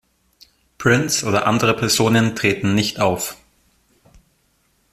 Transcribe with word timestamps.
Prince 0.79 1.23
oder 1.23 1.45
andere 1.45 1.75
Personen 1.75 2.35
treten 2.35 2.73
nicht 2.73 2.99
auf. 2.99 3.37